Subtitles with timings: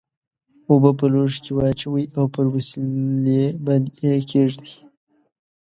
[0.71, 4.71] اوبه په لوښي کې واچوئ او پر وسیلې باندې یې کیږدئ.